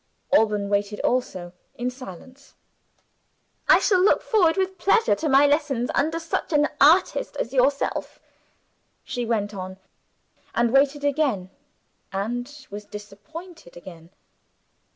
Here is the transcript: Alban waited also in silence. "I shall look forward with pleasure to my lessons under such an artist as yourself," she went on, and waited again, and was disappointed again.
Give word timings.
Alban 0.33 0.67
waited 0.67 0.99
also 1.01 1.53
in 1.75 1.91
silence. 1.91 2.55
"I 3.69 3.77
shall 3.77 4.01
look 4.01 4.23
forward 4.23 4.57
with 4.57 4.79
pleasure 4.79 5.13
to 5.13 5.29
my 5.29 5.45
lessons 5.45 5.91
under 5.93 6.17
such 6.19 6.51
an 6.53 6.67
artist 6.81 7.35
as 7.37 7.53
yourself," 7.53 8.19
she 9.03 9.27
went 9.27 9.53
on, 9.53 9.77
and 10.55 10.73
waited 10.73 11.03
again, 11.03 11.51
and 12.11 12.65
was 12.71 12.85
disappointed 12.85 13.77
again. 13.77 14.09